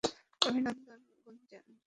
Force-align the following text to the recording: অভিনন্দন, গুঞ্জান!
অভিনন্দন, 0.41 0.99
গুঞ্জান! 1.23 1.65